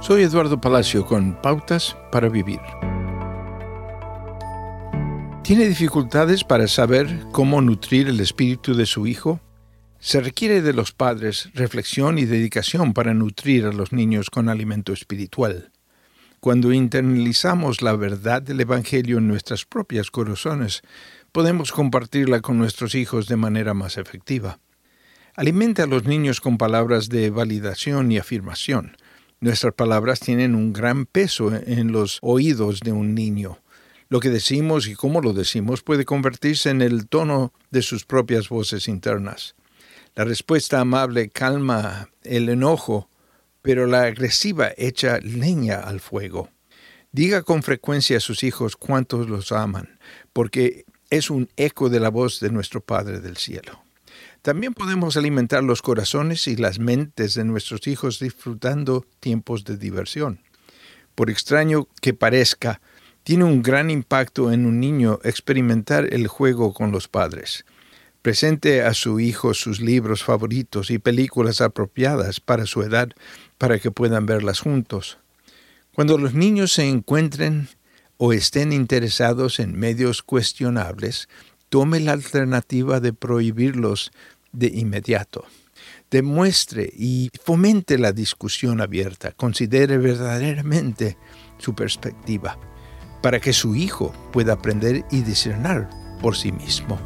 [0.00, 2.60] Soy Eduardo Palacio con Pautas para Vivir.
[5.42, 9.40] ¿Tiene dificultades para saber cómo nutrir el espíritu de su hijo?
[9.98, 14.92] Se requiere de los padres reflexión y dedicación para nutrir a los niños con alimento
[14.92, 15.72] espiritual.
[16.38, 20.82] Cuando internalizamos la verdad del Evangelio en nuestras propias corazones,
[21.32, 24.60] podemos compartirla con nuestros hijos de manera más efectiva.
[25.34, 28.96] Alimenta a los niños con palabras de validación y afirmación.
[29.40, 33.60] Nuestras palabras tienen un gran peso en los oídos de un niño.
[34.08, 38.48] Lo que decimos y cómo lo decimos puede convertirse en el tono de sus propias
[38.48, 39.54] voces internas.
[40.16, 43.08] La respuesta amable calma el enojo,
[43.62, 46.48] pero la agresiva echa leña al fuego.
[47.12, 50.00] Diga con frecuencia a sus hijos cuántos los aman,
[50.32, 53.87] porque es un eco de la voz de nuestro Padre del Cielo.
[54.48, 60.40] También podemos alimentar los corazones y las mentes de nuestros hijos disfrutando tiempos de diversión.
[61.14, 62.80] Por extraño que parezca,
[63.24, 67.66] tiene un gran impacto en un niño experimentar el juego con los padres.
[68.22, 73.10] Presente a su hijo sus libros favoritos y películas apropiadas para su edad
[73.58, 75.18] para que puedan verlas juntos.
[75.94, 77.68] Cuando los niños se encuentren
[78.16, 81.28] o estén interesados en medios cuestionables,
[81.68, 84.10] tome la alternativa de prohibirlos
[84.52, 85.44] de inmediato.
[86.10, 91.18] Demuestre y fomente la discusión abierta, considere verdaderamente
[91.58, 92.58] su perspectiva,
[93.22, 95.86] para que su hijo pueda aprender y discernir
[96.22, 96.98] por sí mismo.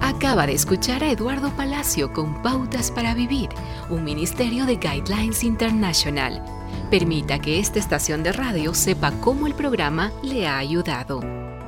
[0.00, 3.50] Acaba de escuchar a Eduardo Palacio con Pautas para Vivir,
[3.90, 6.42] un ministerio de Guidelines International.
[6.90, 11.20] Permita que esta estación de radio sepa cómo el programa le ha ayudado.